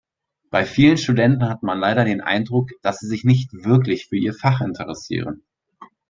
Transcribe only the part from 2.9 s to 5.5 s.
sie sich nicht wirklich für ihr Fach interessieren.